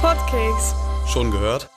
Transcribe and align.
Potcakes. 0.00 0.74
Schon 1.06 1.30
gehört? 1.30 1.68